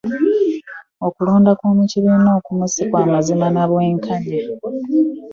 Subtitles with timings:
[1.07, 4.37] Okulonda kw'omukibiina okumu si kw"amazima na bw'enkanya.